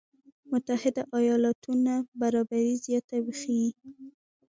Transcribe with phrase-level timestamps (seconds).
[0.51, 1.71] متحده ایالاتو
[2.19, 3.69] برابري زياته وښيي.